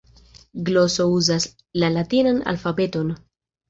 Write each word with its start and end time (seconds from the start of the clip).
Gloso 0.69 1.05
uzas 1.19 1.47
la 1.85 1.91
latinan 2.01 2.41
alfabeton. 2.57 3.19